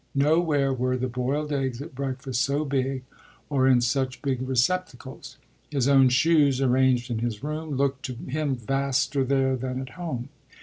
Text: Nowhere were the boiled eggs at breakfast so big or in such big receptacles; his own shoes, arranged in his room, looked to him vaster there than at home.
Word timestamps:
Nowhere 0.15 0.73
were 0.73 0.97
the 0.97 1.07
boiled 1.07 1.53
eggs 1.53 1.79
at 1.79 1.93
breakfast 1.93 2.41
so 2.41 2.65
big 2.65 3.03
or 3.51 3.67
in 3.67 3.81
such 3.81 4.23
big 4.23 4.41
receptacles; 4.41 5.37
his 5.69 5.87
own 5.87 6.09
shoes, 6.09 6.59
arranged 6.59 7.11
in 7.11 7.19
his 7.19 7.43
room, 7.43 7.77
looked 7.77 8.03
to 8.05 8.15
him 8.15 8.55
vaster 8.55 9.23
there 9.23 9.55
than 9.55 9.79
at 9.79 9.89
home. 9.89 10.29